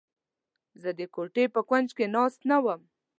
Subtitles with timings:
[0.81, 2.81] زه د کوټې په کونج کې ناست نه وم.